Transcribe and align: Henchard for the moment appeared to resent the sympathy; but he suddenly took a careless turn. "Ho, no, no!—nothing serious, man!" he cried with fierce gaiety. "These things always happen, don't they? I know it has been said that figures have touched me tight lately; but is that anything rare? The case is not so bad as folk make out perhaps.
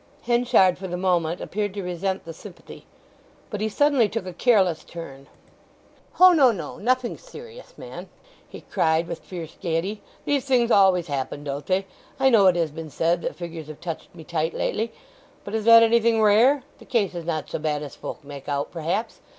Henchard 0.23 0.79
for 0.79 0.87
the 0.87 0.97
moment 0.97 1.41
appeared 1.41 1.75
to 1.75 1.83
resent 1.83 2.25
the 2.25 2.33
sympathy; 2.33 2.87
but 3.51 3.61
he 3.61 3.69
suddenly 3.69 4.09
took 4.09 4.25
a 4.25 4.33
careless 4.33 4.83
turn. 4.83 5.27
"Ho, 6.13 6.31
no, 6.33 6.51
no!—nothing 6.51 7.19
serious, 7.19 7.77
man!" 7.77 8.09
he 8.49 8.61
cried 8.61 9.05
with 9.05 9.19
fierce 9.19 9.55
gaiety. 9.61 10.01
"These 10.25 10.45
things 10.45 10.71
always 10.71 11.05
happen, 11.05 11.43
don't 11.43 11.67
they? 11.67 11.85
I 12.19 12.31
know 12.31 12.47
it 12.47 12.55
has 12.55 12.71
been 12.71 12.89
said 12.89 13.21
that 13.21 13.35
figures 13.35 13.67
have 13.67 13.79
touched 13.79 14.15
me 14.15 14.23
tight 14.23 14.55
lately; 14.55 14.91
but 15.43 15.53
is 15.53 15.65
that 15.65 15.83
anything 15.83 16.19
rare? 16.19 16.63
The 16.79 16.85
case 16.85 17.13
is 17.13 17.25
not 17.25 17.51
so 17.51 17.59
bad 17.59 17.83
as 17.83 17.95
folk 17.95 18.23
make 18.23 18.49
out 18.49 18.71
perhaps. 18.71 19.19